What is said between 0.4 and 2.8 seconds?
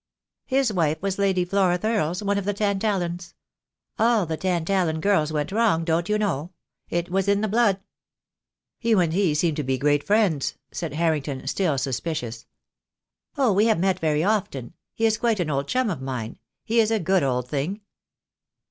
"His wife was Lady Flora Thurles, one of the Tan